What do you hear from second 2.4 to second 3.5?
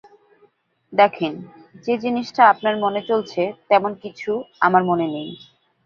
আপনার মনে চলছে